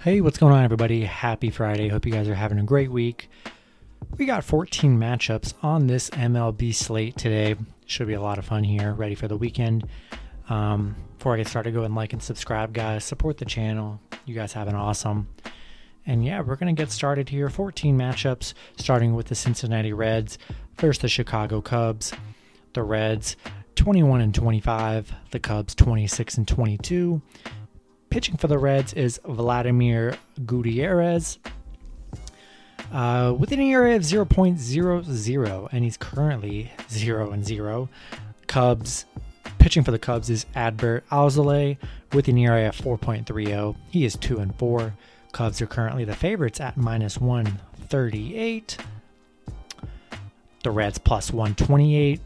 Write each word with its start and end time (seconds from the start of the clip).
Hey, 0.00 0.20
what's 0.20 0.38
going 0.38 0.54
on, 0.54 0.62
everybody? 0.62 1.04
Happy 1.04 1.50
Friday. 1.50 1.88
Hope 1.88 2.06
you 2.06 2.12
guys 2.12 2.28
are 2.28 2.34
having 2.36 2.60
a 2.60 2.62
great 2.62 2.92
week. 2.92 3.28
We 4.16 4.26
got 4.26 4.44
14 4.44 4.96
matchups 4.96 5.54
on 5.60 5.88
this 5.88 6.08
MLB 6.10 6.72
slate 6.72 7.16
today. 7.16 7.56
Should 7.84 8.06
be 8.06 8.14
a 8.14 8.20
lot 8.20 8.38
of 8.38 8.44
fun 8.44 8.62
here. 8.62 8.92
Ready 8.92 9.16
for 9.16 9.26
the 9.26 9.36
weekend. 9.36 9.88
Um, 10.48 10.94
before 11.16 11.34
I 11.34 11.38
get 11.38 11.48
started, 11.48 11.74
go 11.74 11.82
and 11.82 11.96
like 11.96 12.12
and 12.12 12.22
subscribe, 12.22 12.72
guys. 12.72 13.02
Support 13.02 13.38
the 13.38 13.44
channel. 13.44 14.00
You 14.24 14.36
guys 14.36 14.52
have 14.52 14.68
an 14.68 14.76
awesome. 14.76 15.26
And 16.06 16.24
yeah, 16.24 16.42
we're 16.42 16.54
going 16.54 16.74
to 16.74 16.80
get 16.80 16.92
started 16.92 17.28
here. 17.28 17.50
14 17.50 17.98
matchups, 17.98 18.54
starting 18.76 19.16
with 19.16 19.26
the 19.26 19.34
Cincinnati 19.34 19.92
Reds. 19.92 20.38
First, 20.76 21.00
the 21.00 21.08
Chicago 21.08 21.60
Cubs. 21.60 22.12
The 22.72 22.84
Reds, 22.84 23.36
21 23.74 24.20
and 24.20 24.32
25. 24.32 25.12
The 25.32 25.40
Cubs, 25.40 25.74
26 25.74 26.38
and 26.38 26.46
22. 26.46 27.20
Pitching 28.10 28.36
for 28.36 28.46
the 28.46 28.58
Reds 28.58 28.92
is 28.94 29.20
Vladimir 29.24 30.16
Gutierrez. 30.46 31.38
Uh, 32.92 33.34
with 33.38 33.52
an 33.52 33.60
ERA 33.60 33.94
of 33.96 34.02
0.00, 34.02 35.68
and 35.72 35.84
he's 35.84 35.96
currently 35.98 36.72
0 36.90 37.30
and 37.32 37.44
0. 37.44 37.88
Cubs 38.46 39.04
pitching 39.58 39.84
for 39.84 39.90
the 39.90 39.98
Cubs 39.98 40.30
is 40.30 40.46
Adbert 40.56 41.02
Alzolay 41.10 41.76
with 42.12 42.28
an 42.28 42.38
ERA 42.38 42.68
of 42.68 42.76
4.30. 42.76 43.76
He 43.90 44.06
is 44.06 44.16
2 44.16 44.38
and 44.38 44.54
4. 44.56 44.94
Cubs 45.32 45.60
are 45.60 45.66
currently 45.66 46.04
the 46.04 46.16
favorites 46.16 46.60
at 46.60 46.78
minus 46.78 47.18
138. 47.18 48.78
The 50.64 50.70
Reds 50.70 50.98
plus 50.98 51.30
128. 51.30 52.20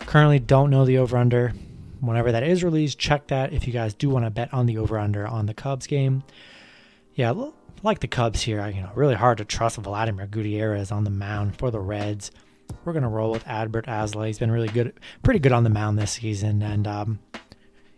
Currently 0.00 0.40
don't 0.40 0.70
know 0.70 0.84
the 0.84 0.98
over 0.98 1.16
under 1.16 1.52
whenever 2.00 2.32
that 2.32 2.42
is 2.42 2.64
released, 2.64 2.98
check 2.98 3.26
that 3.28 3.52
if 3.52 3.66
you 3.66 3.72
guys 3.72 3.94
do 3.94 4.08
want 4.08 4.24
to 4.24 4.30
bet 4.30 4.52
on 4.52 4.66
the 4.66 4.78
over 4.78 4.98
under 4.98 5.26
on 5.26 5.46
the 5.46 5.54
Cubs 5.54 5.86
game. 5.86 6.22
Yeah, 7.14 7.34
like 7.82 8.00
the 8.00 8.08
Cubs 8.08 8.42
here, 8.42 8.66
you 8.68 8.82
know, 8.82 8.90
really 8.94 9.14
hard 9.14 9.38
to 9.38 9.44
trust 9.44 9.76
Vladimir 9.76 10.26
Gutierrez 10.26 10.90
on 10.90 11.04
the 11.04 11.10
mound 11.10 11.56
for 11.56 11.70
the 11.70 11.80
Reds. 11.80 12.30
We're 12.84 12.92
gonna 12.92 13.08
roll 13.08 13.30
with 13.30 13.44
Adbert 13.44 13.86
Alzolay. 13.86 14.28
He's 14.28 14.38
been 14.38 14.50
really 14.50 14.68
good, 14.68 14.94
pretty 15.22 15.40
good 15.40 15.52
on 15.52 15.64
the 15.64 15.70
mound 15.70 15.98
this 15.98 16.12
season, 16.12 16.62
and 16.62 16.86
um, 16.86 17.18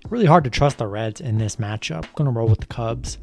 really 0.08 0.26
hard 0.26 0.44
to 0.44 0.50
trust 0.50 0.78
the 0.78 0.86
Reds 0.86 1.20
in 1.20 1.38
this 1.38 1.56
matchup. 1.56 2.06
Gonna 2.14 2.30
roll 2.30 2.48
with 2.48 2.60
the 2.60 2.66
Cubs. 2.66 3.18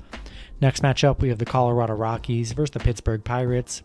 Next 0.62 0.84
matchup, 0.84 1.22
we 1.22 1.30
have 1.30 1.40
the 1.40 1.46
Colorado 1.46 1.94
Rockies 1.94 2.52
versus 2.52 2.72
the 2.72 2.80
Pittsburgh 2.80 3.24
Pirates. 3.24 3.82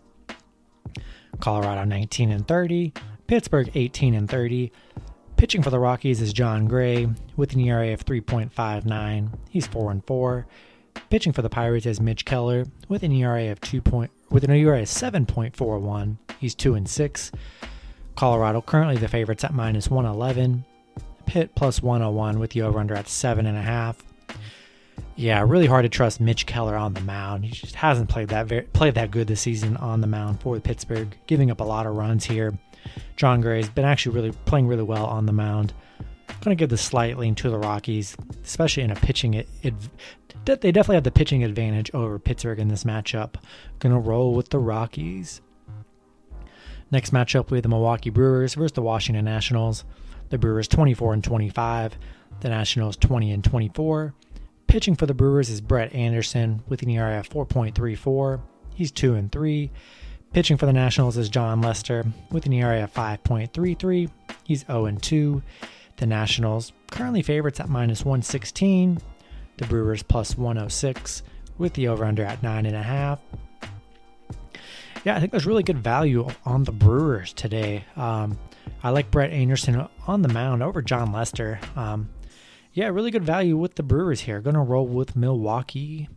Colorado 1.39 1.83
19 1.83 2.31
and 2.31 2.47
30, 2.47 2.93
Pittsburgh 3.27 3.69
18 3.73 4.13
and 4.13 4.29
30. 4.29 4.71
Pitching 5.37 5.61
for 5.61 5.69
the 5.69 5.79
Rockies 5.79 6.21
is 6.21 6.31
Jon 6.31 6.65
Gray 6.65 7.09
with 7.35 7.53
an 7.53 7.59
ERA 7.59 7.91
of 7.91 8.05
3.59. 8.05 9.37
He's 9.49 9.67
4 9.67 9.91
and 9.91 10.05
4. 10.05 10.47
Pitching 11.09 11.33
for 11.33 11.41
the 11.41 11.49
Pirates 11.49 11.85
is 11.85 11.99
Mitch 11.99 12.23
Keller 12.23 12.65
with 12.87 13.03
an 13.03 13.11
ERA 13.11 13.51
of 13.51 13.59
2. 13.59 13.81
Point, 13.81 14.11
with 14.29 14.45
an 14.45 14.51
ERA 14.51 14.79
of 14.79 14.87
7.41. 14.87 16.17
He's 16.39 16.55
2 16.55 16.75
and 16.75 16.87
6. 16.87 17.31
Colorado 18.15 18.61
currently 18.61 18.95
the 18.95 19.09
favorites 19.09 19.43
at 19.43 19.53
minus 19.53 19.89
111. 19.89 20.63
Pitt 21.25 21.53
plus 21.53 21.83
101 21.83 22.39
with 22.39 22.51
the 22.51 22.61
over 22.61 22.79
under 22.79 22.95
at 22.95 23.05
7.5. 23.05 23.97
Yeah, 25.17 25.45
really 25.47 25.65
hard 25.65 25.83
to 25.83 25.89
trust 25.89 26.19
Mitch 26.19 26.45
Keller 26.45 26.75
on 26.75 26.93
the 26.93 27.01
mound. 27.01 27.45
He 27.45 27.51
just 27.51 27.75
hasn't 27.75 28.09
played 28.09 28.27
that 28.29 28.47
very, 28.47 28.63
played 28.63 28.95
that 28.95 29.11
good 29.11 29.27
this 29.27 29.41
season 29.41 29.77
on 29.77 30.01
the 30.01 30.07
mound 30.07 30.41
for 30.41 30.59
Pittsburgh, 30.59 31.15
giving 31.25 31.49
up 31.49 31.61
a 31.61 31.63
lot 31.63 31.85
of 31.85 31.95
runs 31.95 32.25
here. 32.25 32.57
Jon 33.15 33.39
Gray's 33.39 33.69
been 33.69 33.85
actually 33.85 34.13
really 34.13 34.31
playing 34.43 34.67
really 34.67 34.83
well 34.83 35.05
on 35.05 35.25
the 35.25 35.31
mound. 35.31 35.73
Going 36.41 36.55
to 36.55 36.59
give 36.59 36.69
the 36.69 36.77
slight 36.77 37.17
lean 37.17 37.33
to 37.35 37.49
the 37.49 37.57
Rockies, 37.57 38.17
especially 38.43 38.83
in 38.83 38.91
a 38.91 38.95
pitching. 38.95 39.35
It, 39.35 39.47
it, 39.63 39.73
they 40.45 40.71
definitely 40.71 40.95
have 40.95 41.03
the 41.05 41.11
pitching 41.11 41.43
advantage 41.43 41.91
over 41.93 42.19
Pittsburgh 42.19 42.59
in 42.59 42.67
this 42.67 42.83
matchup. 42.83 43.35
To 43.79 43.89
roll 43.89 44.33
with 44.33 44.49
the 44.49 44.59
Rockies. 44.59 45.41
Next 46.91 47.13
matchup, 47.13 47.51
have 47.51 47.63
the 47.63 47.69
Milwaukee 47.69 48.09
Brewers 48.09 48.55
versus 48.55 48.73
the 48.73 48.81
Washington 48.81 49.25
Nationals. 49.25 49.85
The 50.29 50.37
Brewers 50.37 50.67
24 50.67 51.13
and 51.13 51.23
25. 51.23 51.97
The 52.41 52.49
Nationals 52.49 52.97
20 52.97 53.31
and 53.31 53.43
24. 53.43 54.13
Pitching 54.67 54.95
for 54.95 55.05
the 55.05 55.13
Brewers 55.13 55.49
is 55.49 55.61
Brett 55.61 55.93
Anderson 55.93 56.63
with 56.67 56.81
an 56.81 56.89
ERA 56.89 57.19
of 57.19 57.29
4.34. 57.29 58.41
He's 58.73 58.91
2 58.91 59.15
and 59.15 59.31
3. 59.31 59.71
Pitching 60.33 60.57
for 60.57 60.65
the 60.65 60.73
Nationals 60.73 61.17
is 61.17 61.29
Jon 61.29 61.61
Lester 61.61 62.03
with 62.31 62.45
an 62.45 62.53
ERA 62.53 62.83
of 62.83 62.93
5.33. 62.93 64.09
He's 64.43 64.65
0 64.65 64.85
and 64.85 65.01
2. 65.01 65.41
The 65.97 66.05
Nationals 66.05 66.73
currently 66.91 67.21
favorites 67.21 67.59
at 67.59 67.69
minus 67.69 68.03
116. 68.03 68.99
The 69.57 69.65
Brewers 69.67 70.03
plus 70.03 70.37
106 70.37 71.23
with 71.57 71.73
the 71.73 71.87
over 71.87 72.03
under 72.03 72.25
at 72.25 72.41
9.5. 72.41 73.19
Yeah, 75.05 75.15
I 75.15 75.19
think 75.19 75.31
there's 75.31 75.45
really 75.45 75.63
good 75.63 75.77
value 75.77 76.27
on 76.45 76.63
the 76.63 76.71
Brewers 76.71 77.31
today. 77.31 77.85
Um, 77.95 78.37
I 78.83 78.89
like 78.89 79.11
Brett 79.11 79.31
Anderson 79.31 79.87
on 80.07 80.21
the 80.21 80.27
mound 80.27 80.63
over 80.63 80.81
Jon 80.81 81.11
Lester. 81.11 81.59
Um, 81.75 82.09
yeah, 82.75 82.89
really 82.89 83.09
good 83.09 83.23
value 83.23 83.55
with 83.55 83.75
the 83.75 83.83
Brewers 83.83 84.19
here. 84.21 84.41
Going 84.41 84.55
to 84.55 84.59
roll 84.59 84.85
with 84.85 85.15
Milwaukee. 85.15 86.09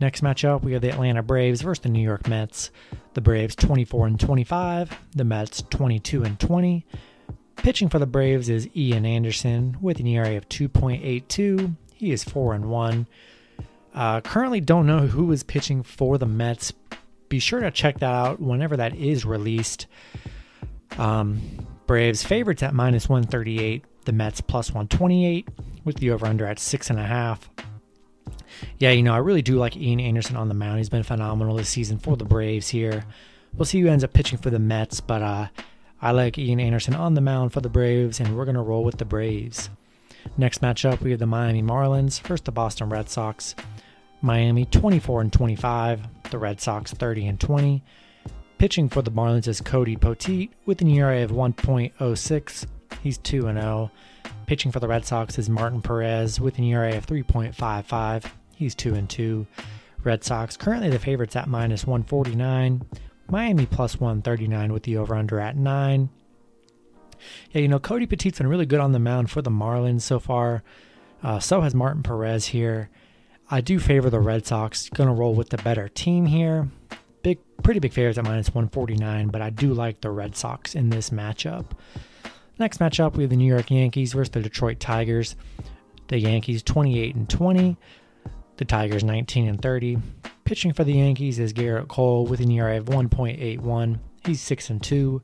Next 0.00 0.22
matchup, 0.22 0.62
we 0.64 0.72
have 0.72 0.80
the 0.80 0.88
Atlanta 0.88 1.22
Braves 1.22 1.60
versus 1.60 1.82
the 1.82 1.90
New 1.90 2.02
York 2.02 2.26
Mets. 2.26 2.70
The 3.12 3.20
Braves 3.20 3.54
24 3.54 4.06
and 4.06 4.18
25, 4.18 4.98
the 5.14 5.24
Mets 5.24 5.62
22 5.68 6.24
and 6.24 6.40
20. 6.40 6.86
Pitching 7.56 7.90
for 7.90 7.98
the 7.98 8.06
Braves 8.06 8.48
is 8.48 8.66
Ian 8.74 9.04
Anderson 9.04 9.76
with 9.82 10.00
an 10.00 10.06
ERA 10.06 10.38
of 10.38 10.48
2.82. 10.48 11.76
He 11.94 12.12
is 12.12 12.24
4 12.24 12.54
and 12.54 12.70
1. 12.70 13.06
Uh, 13.94 14.20
currently 14.22 14.60
don't 14.60 14.86
know 14.86 15.06
who 15.06 15.30
is 15.32 15.42
pitching 15.42 15.82
for 15.82 16.16
the 16.16 16.26
Mets. 16.26 16.72
Be 17.28 17.38
sure 17.38 17.60
to 17.60 17.70
check 17.70 17.98
that 17.98 18.10
out 18.10 18.40
whenever 18.40 18.78
that 18.78 18.96
is 18.96 19.26
released. 19.26 19.86
Um, 20.96 21.66
Braves 21.86 22.22
favorites 22.22 22.62
at 22.62 22.72
minus 22.72 23.06
138, 23.06 23.84
the 24.06 24.12
Mets 24.12 24.40
plus 24.40 24.70
128, 24.70 25.46
with 25.84 25.96
the 25.96 26.10
over 26.10 26.26
under 26.26 26.46
at 26.46 26.58
6.5 26.58 27.38
yeah, 28.78 28.90
you 28.90 29.02
know, 29.02 29.14
I 29.14 29.18
really 29.18 29.42
do 29.42 29.56
like 29.56 29.76
Ian 29.76 30.00
Anderson 30.00 30.36
on 30.36 30.48
the 30.48 30.54
mound. 30.54 30.78
He's 30.78 30.88
been 30.88 31.02
phenomenal 31.02 31.56
this 31.56 31.68
season 31.68 31.98
for 31.98 32.16
the 32.16 32.24
Braves 32.24 32.68
here. 32.68 33.04
We'll 33.54 33.64
see 33.64 33.80
who 33.80 33.88
ends 33.88 34.04
up 34.04 34.12
pitching 34.12 34.38
for 34.38 34.50
the 34.50 34.58
Mets, 34.58 35.00
but 35.00 35.22
uh, 35.22 35.48
I 36.02 36.10
like 36.10 36.38
Ian 36.38 36.60
Anderson 36.60 36.94
on 36.94 37.14
the 37.14 37.20
mound 37.20 37.52
for 37.52 37.60
the 37.60 37.68
Braves, 37.68 38.20
and 38.20 38.36
we're 38.36 38.44
going 38.44 38.56
to 38.56 38.62
roll 38.62 38.84
with 38.84 38.98
the 38.98 39.04
Braves. 39.04 39.70
Next 40.36 40.60
matchup, 40.60 41.00
we 41.00 41.10
have 41.10 41.20
the 41.20 41.26
Miami 41.26 41.62
Marlins 41.62 42.20
First, 42.20 42.46
the 42.46 42.52
Boston 42.52 42.88
Red 42.88 43.08
Sox. 43.08 43.54
Miami 44.22 44.64
24 44.64 45.20
and 45.20 45.32
25, 45.32 46.30
the 46.30 46.38
Red 46.38 46.60
Sox 46.60 46.92
30 46.92 47.26
and 47.26 47.40
20. 47.40 47.82
Pitching 48.56 48.88
for 48.88 49.02
the 49.02 49.10
Marlins 49.10 49.46
is 49.46 49.60
Cody 49.60 49.96
Poteet 49.96 50.50
with 50.64 50.80
an 50.80 50.88
ERA 50.88 51.22
of 51.22 51.30
1.06. 51.30 52.66
He's 53.02 53.18
2 53.18 53.46
and 53.48 53.60
0. 53.60 53.90
Pitching 54.46 54.72
for 54.72 54.80
the 54.80 54.88
Red 54.88 55.06
Sox 55.06 55.38
is 55.38 55.48
Martin 55.48 55.80
Perez 55.80 56.40
with 56.40 56.58
an 56.58 56.64
ERA 56.64 56.96
of 56.96 57.06
3.55. 57.06 58.30
He's 58.54 58.74
2 58.74 58.94
and 58.94 59.08
2. 59.08 59.46
Red 60.02 60.22
Sox 60.22 60.56
currently 60.56 60.90
the 60.90 60.98
favorites 60.98 61.34
at 61.34 61.48
minus 61.48 61.86
149. 61.86 62.82
Miami 63.28 63.66
plus 63.66 63.98
139 63.98 64.72
with 64.72 64.82
the 64.82 64.98
over 64.98 65.14
under 65.14 65.40
at 65.40 65.56
9. 65.56 66.10
Yeah, 67.52 67.60
you 67.62 67.68
know, 67.68 67.78
Cody 67.78 68.06
Poteet's 68.06 68.38
been 68.38 68.46
really 68.46 68.66
good 68.66 68.80
on 68.80 68.92
the 68.92 68.98
mound 68.98 69.30
for 69.30 69.40
the 69.40 69.50
Marlins 69.50 70.02
so 70.02 70.18
far. 70.18 70.62
Uh, 71.22 71.38
so 71.38 71.62
has 71.62 71.74
Martin 71.74 72.02
Perez 72.02 72.46
here. 72.46 72.90
I 73.50 73.62
do 73.62 73.78
favor 73.78 74.10
the 74.10 74.20
Red 74.20 74.46
Sox. 74.46 74.90
Going 74.90 75.08
to 75.08 75.14
roll 75.14 75.34
with 75.34 75.48
the 75.48 75.56
better 75.58 75.88
team 75.88 76.26
here. 76.26 76.68
Big, 77.22 77.38
pretty 77.62 77.80
big 77.80 77.94
favorites 77.94 78.18
at 78.18 78.24
minus 78.24 78.48
149, 78.48 79.28
but 79.28 79.40
I 79.40 79.48
do 79.48 79.72
like 79.72 80.02
the 80.02 80.10
Red 80.10 80.36
Sox 80.36 80.74
in 80.74 80.90
this 80.90 81.08
matchup. 81.08 81.66
Next 82.58 82.78
matchup, 82.78 83.16
we 83.16 83.24
have 83.24 83.30
the 83.30 83.36
New 83.36 83.52
York 83.52 83.70
Yankees 83.70 84.12
versus 84.12 84.30
the 84.30 84.40
Detroit 84.40 84.78
Tigers. 84.78 85.34
The 86.08 86.18
Yankees 86.18 86.62
28 86.62 87.14
and 87.16 87.28
20, 87.28 87.76
the 88.58 88.64
Tigers 88.64 89.02
19 89.02 89.48
and 89.48 89.60
30. 89.60 89.98
Pitching 90.44 90.72
for 90.72 90.84
the 90.84 90.92
Yankees 90.92 91.38
is 91.38 91.52
Gerrit 91.52 91.88
Cole 91.88 92.26
with 92.26 92.40
an 92.40 92.50
ERA 92.50 92.76
of 92.76 92.84
1.81. 92.84 93.98
He's 94.24 94.40
6 94.40 94.70
and 94.70 94.82
2. 94.82 95.22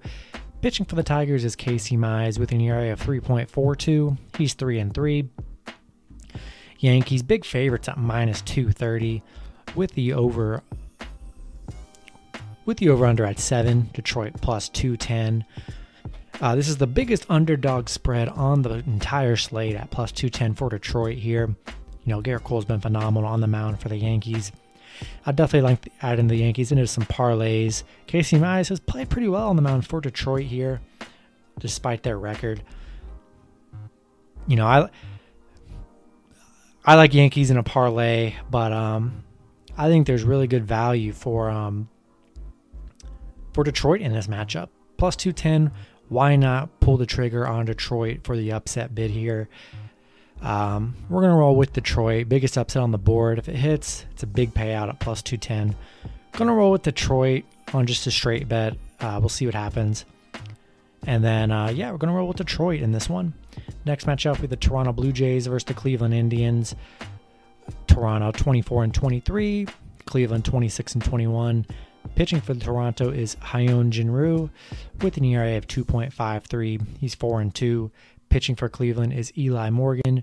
Pitching 0.62 0.86
for 0.86 0.96
the 0.96 1.02
Tigers 1.02 1.44
is 1.44 1.54
Casey 1.54 1.96
Mize 1.96 2.38
with 2.38 2.50
an 2.52 2.60
ERA 2.60 2.92
of 2.92 3.00
3.42. 3.00 4.18
He's 4.36 4.54
3 4.54 4.78
and 4.78 4.92
3. 4.92 5.28
Yankees 6.78 7.22
big 7.22 7.44
favorites 7.44 7.88
at 7.88 7.98
minus 7.98 8.40
230 8.42 9.22
with 9.76 9.92
the 9.92 10.14
over 10.14 10.62
with 12.64 12.78
the 12.78 12.88
over 12.88 13.06
under 13.06 13.24
at 13.24 13.38
7, 13.38 13.90
Detroit 13.92 14.34
plus 14.40 14.68
210. 14.68 15.44
Uh, 16.40 16.54
this 16.54 16.68
is 16.68 16.78
the 16.78 16.86
biggest 16.86 17.26
underdog 17.28 17.88
spread 17.88 18.28
on 18.28 18.62
the 18.62 18.76
entire 18.86 19.36
slate 19.36 19.76
at 19.76 19.90
plus 19.90 20.10
210 20.10 20.54
for 20.54 20.70
Detroit 20.70 21.18
here. 21.18 21.54
You 22.04 22.14
know, 22.14 22.22
Gerrit 22.22 22.44
Cole's 22.44 22.64
been 22.64 22.80
phenomenal 22.80 23.28
on 23.28 23.42
the 23.42 23.46
mound 23.46 23.78
for 23.80 23.90
the 23.90 23.96
Yankees. 23.96 24.50
I 25.26 25.32
definitely 25.32 25.68
like 25.70 25.92
adding 26.00 26.28
the 26.28 26.36
Yankees 26.36 26.72
into 26.72 26.86
some 26.86 27.04
parlays. 27.04 27.82
Casey 28.06 28.38
Mize 28.38 28.68
has 28.70 28.80
played 28.80 29.10
pretty 29.10 29.28
well 29.28 29.48
on 29.48 29.56
the 29.56 29.62
mound 29.62 29.86
for 29.86 30.00
Detroit 30.00 30.44
here, 30.44 30.80
despite 31.58 32.02
their 32.02 32.18
record. 32.18 32.62
You 34.46 34.56
know, 34.56 34.66
I 34.66 34.88
I 36.84 36.94
like 36.94 37.12
Yankees 37.12 37.50
in 37.50 37.58
a 37.58 37.62
parlay, 37.62 38.34
but 38.50 38.72
um, 38.72 39.24
I 39.76 39.88
think 39.88 40.06
there's 40.06 40.22
really 40.22 40.46
good 40.46 40.64
value 40.64 41.12
for 41.12 41.50
um, 41.50 41.88
for 43.52 43.62
Detroit 43.62 44.00
in 44.00 44.12
this 44.12 44.26
matchup. 44.26 44.70
Plus 44.96 45.16
210. 45.16 45.70
Why 46.10 46.34
not 46.34 46.80
pull 46.80 46.96
the 46.96 47.06
trigger 47.06 47.46
on 47.46 47.66
Detroit 47.66 48.24
for 48.24 48.36
the 48.36 48.50
upset 48.50 48.96
bid 48.96 49.12
here? 49.12 49.48
Um, 50.42 50.96
we're 51.08 51.20
going 51.20 51.32
to 51.32 51.38
roll 51.38 51.54
with 51.54 51.72
Detroit. 51.72 52.28
Biggest 52.28 52.58
upset 52.58 52.82
on 52.82 52.90
the 52.90 52.98
board. 52.98 53.38
If 53.38 53.48
it 53.48 53.54
hits, 53.54 54.06
it's 54.10 54.24
a 54.24 54.26
big 54.26 54.52
payout 54.52 54.88
at 54.88 54.98
plus 54.98 55.22
210. 55.22 55.76
Going 56.32 56.48
to 56.48 56.52
roll 56.54 56.72
with 56.72 56.82
Detroit 56.82 57.44
on 57.72 57.86
just 57.86 58.08
a 58.08 58.10
straight 58.10 58.48
bet. 58.48 58.76
Uh, 58.98 59.18
we'll 59.20 59.28
see 59.28 59.46
what 59.46 59.54
happens. 59.54 60.04
And 61.06 61.22
then, 61.22 61.52
uh, 61.52 61.68
yeah, 61.68 61.92
we're 61.92 61.98
going 61.98 62.12
to 62.12 62.16
roll 62.16 62.26
with 62.26 62.38
Detroit 62.38 62.80
in 62.80 62.90
this 62.90 63.08
one. 63.08 63.32
Next 63.84 64.06
matchup 64.06 64.40
with 64.40 64.50
the 64.50 64.56
Toronto 64.56 64.92
Blue 64.92 65.12
Jays 65.12 65.46
versus 65.46 65.64
the 65.64 65.74
Cleveland 65.74 66.12
Indians. 66.12 66.74
Toronto 67.86 68.32
24 68.32 68.82
and 68.82 68.92
23, 68.94 69.68
Cleveland 70.06 70.44
26 70.44 70.94
and 70.94 71.04
21. 71.04 71.66
Pitching 72.14 72.40
for 72.40 72.54
Toronto 72.54 73.10
is 73.10 73.36
Hyun 73.36 73.90
Jin 73.90 74.10
Ryu 74.10 74.50
with 75.00 75.16
an 75.16 75.24
ERA 75.24 75.56
of 75.56 75.66
2.53. 75.66 76.86
He's 77.00 77.14
4 77.14 77.40
and 77.40 77.54
2. 77.54 77.90
Pitching 78.28 78.56
for 78.56 78.68
Cleveland 78.68 79.12
is 79.12 79.32
Eli 79.36 79.70
Morgan, 79.70 80.22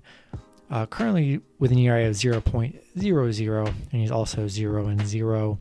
uh, 0.70 0.86
currently 0.86 1.40
with 1.58 1.72
an 1.72 1.78
ERA 1.78 2.08
of 2.08 2.14
0.00, 2.14 3.66
and 3.66 4.00
he's 4.00 4.10
also 4.10 4.48
0 4.48 4.86
and 4.86 5.06
0. 5.06 5.58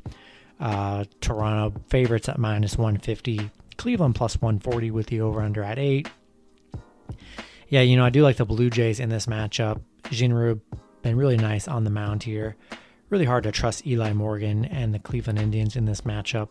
Uh, 0.59 1.05
Toronto 1.21 1.79
favorites 1.89 2.29
at 2.29 2.37
minus 2.37 2.77
150. 2.77 3.49
Cleveland 3.77 4.15
plus 4.15 4.41
140 4.41 4.91
with 4.91 5.07
the 5.07 5.21
over 5.21 5.41
under 5.41 5.63
at 5.63 5.77
8. 5.77 6.09
Yeah, 7.69 7.81
you 7.81 7.97
know, 7.97 8.05
I 8.05 8.09
do 8.09 8.23
like 8.23 8.37
the 8.37 8.45
Blue 8.45 8.69
Jays 8.69 8.99
in 8.99 9.09
this 9.09 9.25
matchup. 9.25 9.81
Jin 10.09 10.33
Ryu 10.33 10.61
been 11.01 11.17
really 11.17 11.37
nice 11.37 11.67
on 11.67 11.83
the 11.83 11.89
mound 11.89 12.23
here. 12.23 12.55
Really 13.09 13.23
hard 13.23 13.45
to 13.45 13.53
trust 13.53 13.87
Eli 13.87 14.11
Morgan 14.11 14.65
and 14.65 14.93
the 14.93 14.99
Cleveland 14.99 15.39
Indians 15.39 15.77
in 15.77 15.85
this 15.85 16.01
matchup. 16.01 16.49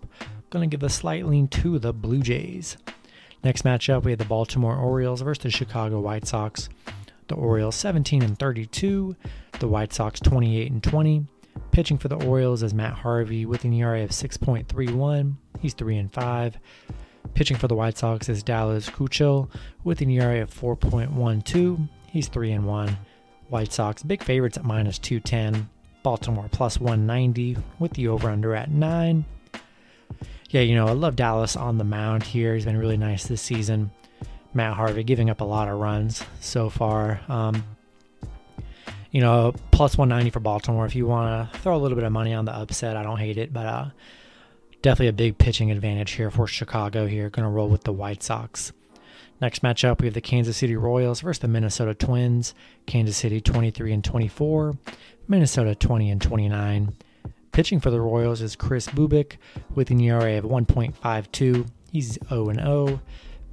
Going 0.48 0.68
to 0.68 0.74
give 0.74 0.82
a 0.82 0.88
slight 0.88 1.26
lean 1.26 1.48
to 1.48 1.78
the 1.78 1.92
Blue 1.92 2.22
Jays. 2.22 2.78
Next 3.44 3.62
matchup, 3.62 4.04
we 4.04 4.12
have 4.12 4.18
the 4.18 4.24
Baltimore 4.24 4.76
Orioles 4.76 5.20
versus 5.20 5.42
the 5.42 5.50
Chicago 5.50 6.00
White 6.00 6.26
Sox. 6.26 6.70
The 7.28 7.34
Orioles 7.34 7.74
17 7.74 8.22
and 8.22 8.38
32, 8.38 9.14
the 9.58 9.68
White 9.68 9.92
Sox 9.92 10.18
28 10.18 10.72
and 10.72 10.82
20. 10.82 11.26
Pitching 11.72 11.98
for 11.98 12.08
the 12.08 12.24
Orioles 12.24 12.62
is 12.62 12.72
Matt 12.72 12.94
Harvey 12.94 13.44
with 13.44 13.64
an 13.64 13.74
ERA 13.74 14.02
of 14.02 14.10
6.31. 14.10 15.34
He's 15.60 15.74
3 15.74 15.98
and 15.98 16.10
5. 16.10 16.58
Pitching 17.34 17.58
for 17.58 17.68
the 17.68 17.74
White 17.74 17.98
Sox 17.98 18.30
is 18.30 18.42
Dallas 18.42 18.88
Keuchel 18.88 19.50
with 19.84 20.00
an 20.00 20.08
ERA 20.08 20.40
of 20.40 20.50
4.12. 20.50 21.88
He's 22.06 22.28
3 22.28 22.52
and 22.52 22.66
1. 22.66 22.96
White 23.50 23.74
Sox 23.74 24.02
big 24.02 24.22
favorites 24.22 24.56
at 24.56 24.64
minus 24.64 24.98
210. 24.98 25.68
Baltimore 26.06 26.48
plus 26.52 26.78
190 26.78 27.56
with 27.80 27.94
the 27.94 28.06
over 28.06 28.30
under 28.30 28.54
at 28.54 28.70
9 28.70 29.24
yeah, 30.50 30.60
you 30.60 30.76
know, 30.76 30.86
I 30.86 30.92
love 30.92 31.16
Dallas 31.16 31.56
on 31.56 31.78
the 31.78 31.84
mound 31.84 32.22
here. 32.22 32.54
He's 32.54 32.64
been 32.64 32.76
really 32.76 32.96
nice 32.96 33.26
this 33.26 33.42
season. 33.42 33.90
Matt 34.54 34.74
Harvey 34.74 35.02
giving 35.02 35.28
up 35.28 35.40
a 35.40 35.44
lot 35.44 35.68
of 35.68 35.80
runs 35.80 36.22
so 36.40 36.70
far. 36.70 37.20
Um, 37.28 37.64
you 39.10 39.20
know, 39.20 39.54
plus 39.72 39.98
190 39.98 40.30
for 40.30 40.38
Baltimore. 40.38 40.86
If 40.86 40.94
you 40.94 41.06
want 41.06 41.52
to 41.52 41.58
throw 41.58 41.76
a 41.76 41.78
little 41.78 41.96
bit 41.96 42.04
of 42.04 42.12
money 42.12 42.32
on 42.32 42.44
the 42.44 42.52
upset, 42.52 42.96
I 42.96 43.02
don't 43.02 43.18
hate 43.18 43.38
it, 43.38 43.52
but 43.52 43.66
uh, 43.66 43.86
definitely 44.82 45.08
a 45.08 45.12
big 45.12 45.38
pitching 45.38 45.72
advantage 45.72 46.12
here 46.12 46.30
for 46.30 46.46
Chicago 46.46 47.08
here. 47.08 47.28
Going 47.28 47.44
to 47.44 47.50
roll 47.50 47.68
with 47.68 47.82
the 47.82 47.92
White 47.92 48.22
Sox. 48.22 48.72
Next 49.40 49.62
matchup, 49.62 50.00
we 50.00 50.06
have 50.06 50.14
the 50.14 50.22
Kansas 50.22 50.56
City 50.56 50.76
Royals 50.76 51.20
versus 51.20 51.40
the 51.40 51.48
Minnesota 51.48 51.92
Twins. 51.92 52.54
Kansas 52.86 53.16
City 53.16 53.40
23 53.40 53.92
and 53.92 54.04
24, 54.04 54.78
Minnesota 55.28 55.74
20 55.74 56.10
and 56.10 56.22
29. 56.22 56.94
Pitching 57.52 57.80
for 57.80 57.90
the 57.90 58.00
Royals 58.00 58.42
is 58.42 58.54
Kris 58.54 58.86
Bubic 58.86 59.36
with 59.74 59.90
an 59.90 60.00
ERA 60.00 60.38
of 60.38 60.44
1.52. 60.44 61.68
He's 61.90 62.18
0 62.28 62.52
0. 62.52 63.00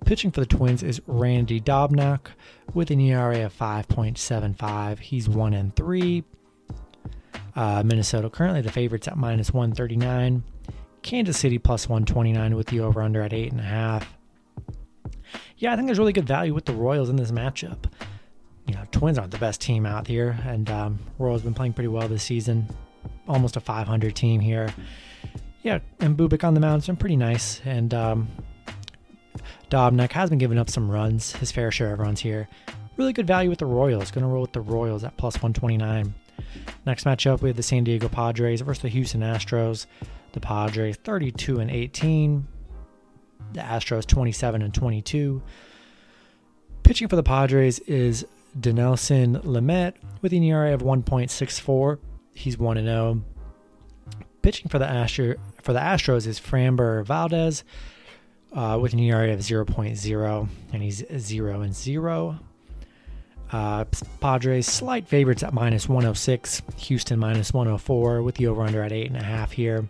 Pitching 0.06 0.31
for 0.31 0.42
the 0.42 0.46
Twins 0.46 0.84
is 0.84 1.02
Randy 1.08 1.62
Dobnak 1.62 2.28
with 2.74 2.92
an 2.92 3.00
ERA 3.00 3.46
of 3.46 3.58
5.75. 3.58 5.00
He's 5.00 5.30
1 5.30 5.54
and 5.54 5.75
3. 5.75 6.24
Uh, 7.56 7.84
Minnesota 7.86 8.30
currently 8.30 8.62
the 8.62 8.72
favorites 8.72 9.08
at 9.08 9.18
minus 9.18 9.54
139. 9.54 10.44
Kansas 11.02 11.38
City 11.38 11.58
plus 11.58 11.88
129 11.88 12.56
with 12.56 12.68
the 12.68 12.81
over 12.81 13.02
under 13.02 13.22
at 13.22 13.31
8.5. 13.31 14.04
Yeah, 15.58 15.72
I 15.72 15.76
think 15.76 15.88
there's 15.88 16.00
really 16.00 16.14
good 16.14 16.28
value 16.28 16.54
with 16.54 16.66
the 16.66 16.74
Royals 16.74 17.10
in 17.10 17.16
this 17.16 17.31
matchup. 17.31 17.86
You 18.68 18.75
know, 18.75 18.83
Twins 18.92 19.18
aren't 19.18 19.31
the 19.31 19.38
best 19.38 19.62
team 19.62 19.86
out 19.86 20.07
here, 20.07 20.38
and 20.45 20.69
um, 20.69 21.00
Royals 21.19 21.42
been 21.42 21.54
playing 21.54 21.74
pretty 21.74 21.89
well 21.89 22.07
this 22.07 22.24
season 22.24 22.68
almost 23.27 23.56
a 23.56 23.60
500 23.60 24.15
team 24.15 24.39
here. 24.39 24.74
Yeah, 25.63 25.80
and 26.00 26.18
Bubic 26.18 26.44
on 26.44 26.54
the 26.54 26.60
mound's 26.60 26.88
been 26.88 26.98
pretty 26.98 27.15
nice, 27.15 27.62
and 27.63 27.94
um, 27.94 28.27
Dobnak 29.69 30.12
has 30.12 30.30
been 30.30 30.39
giving 30.39 30.57
up 30.57 30.69
some 30.69 30.89
runs, 30.89 31.33
his 31.33 31.51
fair 31.51 31.71
share 31.71 31.94
of 31.94 32.00
runs 32.00 32.19
here. 32.19 32.50
Really 32.98 33.13
good 33.13 33.27
value 33.27 33.50
with 33.50 33.60
the 33.60 33.65
Royals. 33.65 34.12
Going 34.12 34.24
to 34.24 34.27
roll 34.27 34.42
with 34.42 34.54
the 34.54 34.62
Royals 34.62 35.04
at 35.04 35.18
plus 35.18 35.36
129. 35.36 36.13
Next 36.86 37.06
matchup, 37.06 37.42
we 37.42 37.50
have 37.50 37.57
the 37.57 37.63
San 37.63 37.83
Diego 37.83 38.07
Padres 38.07 38.62
versus 38.62 38.83
the 38.83 38.89
Houston 38.89 39.21
Astros. 39.21 39.88
The 40.33 40.39
Padres 40.39 40.98
32 40.98 41.59
and 41.59 41.71
18. 41.71 42.48
The 43.54 43.62
Astros 43.62 44.06
27 44.06 44.62
and 44.62 44.74
22. 44.74 45.42
Pitching 46.83 47.07
for 47.07 47.16
the 47.16 47.24
Padres 47.24 47.80
is 47.80 48.27
Dinelson 48.60 49.44
Lamet 49.44 49.94
with 50.22 50.34
an 50.34 50.44
ERA 50.44 50.74
of 50.74 50.82
1.64 50.82 52.00
he's 52.34 52.58
1 52.58 52.78
0. 52.78 53.24
Pitching 54.42 54.68
for 54.68 54.80
the 54.80 54.88
Astro, 54.88 55.36
for 55.62 55.74
the 55.74 55.80
Astros 55.80 56.28
is 56.28 56.40
Framber 56.40 57.06
Valdez 57.06 57.64
uh, 58.52 58.78
with 58.82 58.94
an 58.94 59.00
ERA 59.00 59.32
of 59.32 59.40
0.0, 59.40 60.50
and 60.74 60.84
he's 60.84 61.04
0 61.18 61.62
and 61.62 61.74
0. 61.74 62.40
Uh, 63.52 63.86
Padres 64.20 64.66
slight 64.66 65.08
favorites 65.08 65.44
at 65.44 65.54
minus 65.54 65.88
106. 65.88 66.62
Houston 66.78 67.20
minus 67.20 67.54
104 67.54 68.22
with 68.22 68.36
the 68.36 68.48
over 68.48 68.64
under 68.64 68.84
at 68.84 68.92
8.5 68.92 69.52
here. 69.52 69.88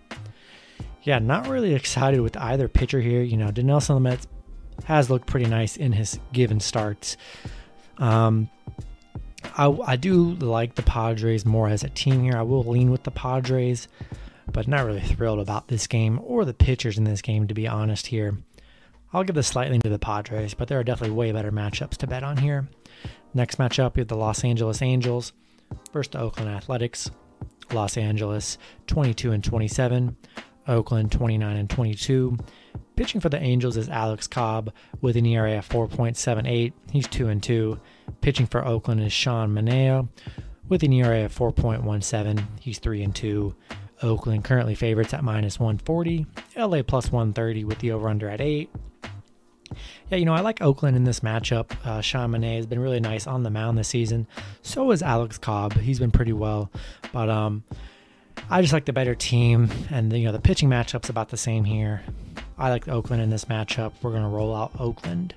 Yeah, 1.01 1.19
not 1.19 1.48
really 1.48 1.74
excited 1.74 2.21
with 2.21 2.38
either 2.38 2.68
pitcher 2.68 3.01
here. 3.01 3.21
You 3.21 3.38
know, 3.38 3.50
Dinelson 3.50 4.00
Lamet 4.00 4.27
has 4.86 5.10
looked 5.10 5.27
pretty 5.27 5.48
nice 5.48 5.77
in 5.77 5.93
his 5.93 6.20
given 6.32 6.60
starts. 6.60 7.17
Um, 7.98 8.50
I, 9.57 9.67
I 9.85 9.95
do 9.95 10.33
like 10.35 10.75
the 10.75 10.83
Padres 10.83 11.45
more 11.45 11.69
as 11.69 11.83
a 11.83 11.89
team 11.89 12.23
here. 12.23 12.38
I 12.38 12.41
will 12.41 12.63
lean 12.63 12.91
with 12.91 13.03
the 13.03 13.12
Padres, 13.12 13.88
but 14.51 14.67
not 14.67 14.85
really 14.85 15.01
thrilled 15.01 15.39
about 15.39 15.67
this 15.67 15.88
game 15.88 16.19
or 16.23 16.45
the 16.45 16.53
pitchers 16.53 16.97
in 16.97 17.03
this 17.03 17.21
game, 17.21 17.47
to 17.47 17.53
be 17.53 17.67
honest 17.67 18.07
here. 18.07 18.38
I'll 19.13 19.23
give 19.23 19.35
this 19.35 19.47
slightly 19.47 19.77
to 19.79 19.89
the 19.89 20.00
Padres, 20.00 20.53
but 20.53 20.67
there 20.67 20.79
are 20.79 20.83
definitely 20.83 21.15
way 21.15 21.31
better 21.31 21.51
matchups 21.51 21.97
to 21.97 22.07
bet 22.07 22.23
on 22.23 22.38
here. 22.38 22.67
Next 23.33 23.57
matchup, 23.57 23.95
we 23.95 24.01
have 24.01 24.07
the 24.07 24.15
Los 24.15 24.43
Angeles 24.43 24.81
Angels 24.81 25.33
versus 25.91 26.12
the 26.12 26.19
Oakland 26.19 26.50
Athletics. 26.50 27.12
Los 27.71 27.97
Angeles 27.97 28.57
22 28.88 29.31
and 29.31 29.43
27, 29.43 30.15
Oakland 30.67 31.12
29 31.12 31.57
and 31.57 31.69
22. 31.69 32.38
Pitching 32.95 33.21
for 33.21 33.29
the 33.29 33.41
Angels 33.41 33.77
is 33.77 33.89
Alex 33.89 34.27
Cobb 34.27 34.71
with 35.01 35.15
an 35.15 35.25
ERA 35.25 35.57
of 35.57 35.67
4.78. 35.67 36.73
He's 36.91 37.07
2 37.07 37.27
and 37.29 37.41
2. 37.41 37.79
Pitching 38.24 38.48
for 38.48 38.65
Oakland 38.65 39.01
is 39.01 39.12
Sean 39.12 39.53
Manaea 39.53 40.08
with 40.70 40.82
an 40.82 40.94
ERA 40.94 41.25
of 41.25 41.36
4.17. 41.38 42.42
He's 42.62 42.80
3 42.80 43.03
and 43.03 43.13
2. 43.13 43.53
Oakland 44.01 44.46
currently 44.46 44.75
favorites 44.75 45.13
at 45.13 45.25
minus 45.25 45.60
140. 45.60 46.25
LA 46.56 46.84
plus 46.84 47.12
130 47.12 47.65
with 47.65 47.80
the 47.80 47.92
over 47.92 48.08
under 48.08 48.30
at 48.30 48.39
8. 48.39 48.70
Yeah, 50.10 50.18
you 50.18 50.24
know, 50.24 50.34
I 50.34 50.39
like 50.39 50.62
Oakland 50.62 50.96
in 50.96 51.03
this 51.03 51.20
matchup. 51.20 51.72
Uh, 51.86 52.00
Sean 52.00 52.32
Manaea 52.32 52.56
has 52.56 52.65
been 52.65 52.80
really 52.80 53.01
nice 53.01 53.27
on 53.27 53.44
the 53.44 53.50
mound 53.50 53.77
this 53.77 53.89
season. 53.89 54.25
So 54.62 54.92
is 54.92 55.03
Alex 55.03 55.38
Cobb. 55.38 55.74
He's 55.74 56.00
been 56.00 56.12
pretty 56.12 56.32
well. 56.32 56.72
But 57.12 57.27
um, 57.27 57.65
I 58.50 58.62
just 58.62 58.72
like 58.72 58.86
the 58.86 58.94
better 58.94 59.15
team. 59.15 59.70
And, 59.92 60.13
you 60.13 60.24
know, 60.24 60.32
the 60.32 60.39
pitching 60.39 60.70
matchup's 60.70 61.10
about 61.10 61.27
the 61.27 61.36
same 61.36 61.65
here. 61.65 62.03
I 62.58 62.70
like 62.70 62.88
Oakland 62.88 63.22
in 63.22 63.32
this 63.32 63.46
matchup. 63.46 63.92
We're 64.01 64.12
going 64.12 64.24
to 64.24 64.30
roll 64.30 64.56
out 64.56 64.72
Oakland. 64.80 65.36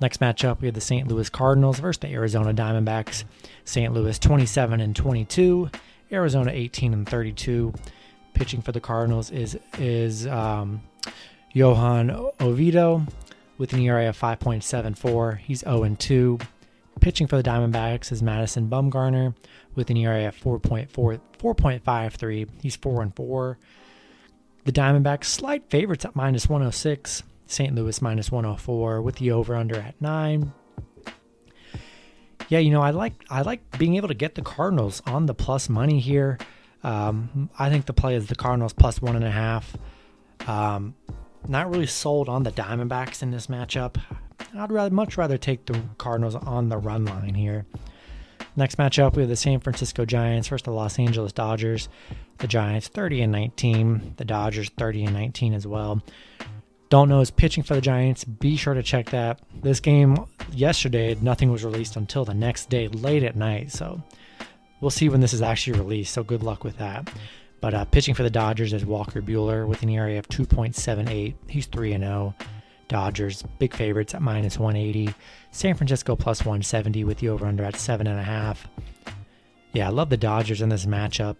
Next 0.00 0.20
matchup, 0.20 0.60
we 0.60 0.66
have 0.66 0.74
the 0.74 0.80
St. 0.80 1.08
Louis 1.08 1.28
Cardinals 1.30 1.78
versus 1.78 2.00
the 2.00 2.08
Arizona 2.08 2.52
Diamondbacks. 2.52 3.24
St. 3.64 3.92
Louis 3.92 4.18
27 4.18 4.80
and 4.80 4.94
22, 4.94 5.70
Arizona 6.12 6.50
18 6.52 6.92
and 6.92 7.08
32. 7.08 7.72
Pitching 8.34 8.60
for 8.60 8.72
the 8.72 8.80
Cardinals 8.80 9.30
is 9.30 9.58
is 9.78 10.26
um, 10.26 10.82
Johan 11.52 12.10
Oviedo 12.38 13.06
with 13.56 13.72
an 13.72 13.80
ERA 13.80 14.10
of 14.10 14.18
5.74. 14.18 15.38
He's 15.38 15.60
0 15.60 15.84
and 15.84 15.98
2. 15.98 16.38
Pitching 17.00 17.26
for 17.26 17.36
the 17.36 17.42
Diamondbacks 17.42 18.12
is 18.12 18.22
Madison 18.22 18.68
Bumgarner 18.68 19.34
with 19.74 19.90
an 19.90 19.96
ERA 19.96 20.28
of 20.28 20.36
4.4 20.36 21.20
4.53. 21.38 22.48
He's 22.62 22.76
4 22.76 23.02
and 23.02 23.16
4. 23.16 23.58
The 24.64 24.72
Diamondbacks 24.72 25.24
slight 25.24 25.70
favorites 25.70 26.04
at 26.04 26.16
minus 26.16 26.48
106. 26.48 27.22
St. 27.46 27.74
Louis 27.74 28.00
minus 28.02 28.30
104 28.30 29.02
with 29.02 29.16
the 29.16 29.30
over 29.30 29.54
under 29.54 29.76
at 29.76 30.00
9. 30.00 30.52
Yeah, 32.48 32.58
you 32.60 32.70
know, 32.70 32.82
I 32.82 32.90
like 32.90 33.14
I 33.28 33.42
like 33.42 33.78
being 33.78 33.96
able 33.96 34.08
to 34.08 34.14
get 34.14 34.36
the 34.36 34.42
Cardinals 34.42 35.02
on 35.06 35.26
the 35.26 35.34
plus 35.34 35.68
money 35.68 35.98
here. 35.98 36.38
Um, 36.84 37.50
I 37.58 37.70
think 37.70 37.86
the 37.86 37.92
play 37.92 38.14
is 38.14 38.28
the 38.28 38.36
Cardinals 38.36 38.72
plus 38.72 39.02
one 39.02 39.16
and 39.16 39.24
a 39.24 39.30
half. 39.30 39.76
Um, 40.46 40.94
not 41.48 41.70
really 41.70 41.86
sold 41.86 42.28
on 42.28 42.44
the 42.44 42.52
Diamondbacks 42.52 43.22
in 43.22 43.30
this 43.30 43.48
matchup. 43.48 43.96
I'd 44.56 44.70
rather 44.70 44.94
much 44.94 45.16
rather 45.16 45.38
take 45.38 45.66
the 45.66 45.80
Cardinals 45.98 46.34
on 46.34 46.68
the 46.68 46.78
run 46.78 47.04
line 47.04 47.34
here. 47.34 47.66
Next 48.54 48.76
matchup, 48.78 49.16
we 49.16 49.22
have 49.22 49.28
the 49.28 49.36
San 49.36 49.60
Francisco 49.60 50.04
Giants 50.04 50.48
versus 50.48 50.64
the 50.64 50.70
Los 50.70 50.98
Angeles 50.98 51.32
Dodgers. 51.32 51.88
The 52.38 52.46
Giants 52.46 52.88
30 52.88 53.22
and 53.22 53.32
19, 53.32 54.14
the 54.16 54.24
Dodgers 54.24 54.70
30 54.78 55.04
and 55.04 55.14
19 55.14 55.52
as 55.52 55.66
well. 55.66 56.02
Don't 56.88 57.08
know 57.08 57.20
is 57.20 57.30
pitching 57.30 57.64
for 57.64 57.74
the 57.74 57.80
Giants. 57.80 58.24
Be 58.24 58.56
sure 58.56 58.74
to 58.74 58.82
check 58.82 59.10
that. 59.10 59.40
This 59.62 59.80
game 59.80 60.24
yesterday, 60.52 61.16
nothing 61.20 61.50
was 61.50 61.64
released 61.64 61.96
until 61.96 62.24
the 62.24 62.34
next 62.34 62.70
day, 62.70 62.86
late 62.88 63.24
at 63.24 63.34
night. 63.34 63.72
So 63.72 64.00
we'll 64.80 64.90
see 64.90 65.08
when 65.08 65.20
this 65.20 65.32
is 65.32 65.42
actually 65.42 65.78
released. 65.78 66.14
So 66.14 66.22
good 66.22 66.44
luck 66.44 66.62
with 66.62 66.78
that. 66.78 67.10
But 67.60 67.74
uh, 67.74 67.84
pitching 67.86 68.14
for 68.14 68.22
the 68.22 68.30
Dodgers 68.30 68.72
is 68.72 68.84
Walker 68.84 69.20
Buehler 69.20 69.66
with 69.66 69.82
an 69.82 69.88
ERA 69.88 70.18
of 70.18 70.28
2.78. 70.28 71.34
He's 71.48 71.66
3 71.66 71.92
and 71.94 72.04
0. 72.04 72.34
Dodgers, 72.88 73.42
big 73.58 73.74
favorites 73.74 74.14
at 74.14 74.22
minus 74.22 74.58
180. 74.58 75.12
San 75.50 75.74
Francisco 75.74 76.14
plus 76.14 76.40
170 76.42 77.02
with 77.02 77.18
the 77.18 77.30
over 77.30 77.46
under 77.46 77.64
at 77.64 77.74
7.5. 77.74 78.58
Yeah, 79.72 79.88
I 79.88 79.90
love 79.90 80.10
the 80.10 80.16
Dodgers 80.16 80.62
in 80.62 80.68
this 80.68 80.86
matchup. 80.86 81.36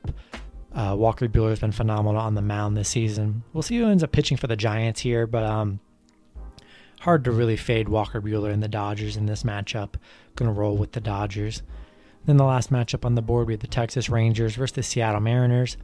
Uh, 0.77 0.95
Walker 0.95 1.27
Buehler 1.27 1.49
has 1.49 1.61
been 1.61 1.73
phenomenal 1.73 2.21
on 2.21 2.35
the 2.35 2.43
mound 2.43 2.77
this 2.77 2.91
season. 2.91 3.43
We'll 3.55 3.63
see 3.63 3.79
who 3.79 3.89
ends 3.89 4.03
up 4.03 4.13
pitching 4.13 4.37
for 4.37 4.47
the 4.47 4.57
Giants 4.57 5.01
here, 5.01 5.27
but 5.27 5.43
um, 5.43 5.81
hard 7.01 7.25
to 7.25 7.33
really 7.33 7.57
fade 7.57 7.89
Walker 7.89 8.21
Buehler 8.21 8.53
and 8.53 8.63
the 8.63 8.69
Dodgers 8.69 9.17
in 9.17 9.25
this 9.25 9.43
matchup. 9.43 9.95
Going 10.35 10.53
to 10.53 10.61
roll 10.61 10.77
with 10.77 10.93
the 10.93 11.01
Dodgers. 11.01 11.63
Then 12.27 12.37
the 12.37 12.45
last 12.45 12.71
matchup 12.71 13.07
on 13.07 13.15
the 13.15 13.23
board, 13.23 13.47
we 13.47 13.55
have 13.55 13.61
the 13.61 13.69
Texas 13.69 14.11
Rangers 14.11 14.55
versus 14.57 14.75
the 14.75 14.83
Seattle 14.83 15.21
Mariners. 15.21 15.79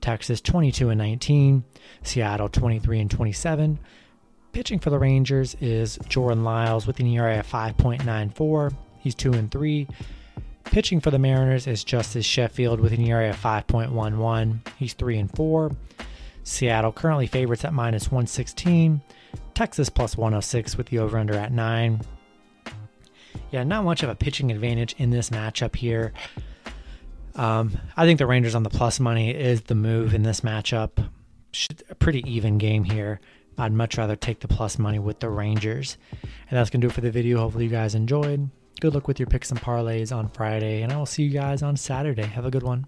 Texas 0.00 0.40
22 0.40 0.88
and 0.90 0.98
19, 0.98 1.62
Seattle 2.02 2.48
23 2.48 3.00
and 3.00 3.10
27. 3.10 3.78
Pitching 4.52 4.80
for 4.80 4.90
the 4.90 4.98
Rangers 4.98 5.54
is 5.60 5.98
Jordan 6.08 6.42
Lyles 6.42 6.86
with 6.86 6.98
an 6.98 7.06
ERA 7.06 7.38
of 7.38 7.46
5.94. 7.46 8.74
He's 8.98 9.14
2 9.14 9.34
and 9.34 9.50
3. 9.50 9.86
Pitching 10.72 11.02
for 11.02 11.10
the 11.10 11.18
Mariners 11.18 11.66
is 11.66 11.84
Justus 11.84 12.24
Sheffield 12.24 12.80
with 12.80 12.94
an 12.94 13.02
ERA 13.02 13.28
of 13.28 13.36
5.11. 13.36 14.66
He's 14.78 14.94
3 14.94 15.18
and 15.18 15.36
4. 15.36 15.70
Seattle 16.44 16.92
currently 16.92 17.26
favorites 17.26 17.66
at 17.66 17.74
minus 17.74 18.06
116. 18.06 19.02
Texas 19.52 19.90
plus 19.90 20.16
106 20.16 20.78
with 20.78 20.86
the 20.86 20.98
over 20.98 21.18
under 21.18 21.34
at 21.34 21.52
9. 21.52 22.00
Yeah, 23.50 23.64
not 23.64 23.84
much 23.84 24.02
of 24.02 24.08
a 24.08 24.14
pitching 24.14 24.50
advantage 24.50 24.94
in 24.96 25.10
this 25.10 25.28
matchup 25.28 25.76
here. 25.76 26.14
Um, 27.34 27.78
I 27.94 28.06
think 28.06 28.18
the 28.18 28.26
Rangers 28.26 28.54
on 28.54 28.62
the 28.62 28.70
plus 28.70 28.98
money 28.98 29.30
is 29.30 29.60
the 29.60 29.74
move 29.74 30.14
in 30.14 30.22
this 30.22 30.40
matchup. 30.40 31.06
A 31.90 31.94
pretty 31.94 32.24
even 32.26 32.56
game 32.56 32.84
here. 32.84 33.20
I'd 33.58 33.74
much 33.74 33.98
rather 33.98 34.16
take 34.16 34.40
the 34.40 34.48
plus 34.48 34.78
money 34.78 34.98
with 34.98 35.20
the 35.20 35.28
Rangers. 35.28 35.98
And 36.22 36.58
that's 36.58 36.70
going 36.70 36.80
to 36.80 36.86
do 36.86 36.90
it 36.90 36.94
for 36.94 37.02
the 37.02 37.10
video. 37.10 37.40
Hopefully, 37.40 37.64
you 37.64 37.70
guys 37.70 37.94
enjoyed. 37.94 38.48
Good 38.82 38.94
luck 38.94 39.06
with 39.06 39.20
your 39.20 39.28
picks 39.28 39.52
and 39.52 39.60
parlays 39.60 40.10
on 40.10 40.28
Friday, 40.30 40.82
and 40.82 40.92
I 40.92 40.96
will 40.96 41.06
see 41.06 41.22
you 41.22 41.30
guys 41.30 41.62
on 41.62 41.76
Saturday. 41.76 42.24
Have 42.24 42.46
a 42.46 42.50
good 42.50 42.64
one. 42.64 42.84